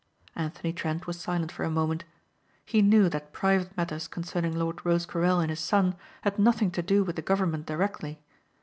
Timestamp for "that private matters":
3.09-4.07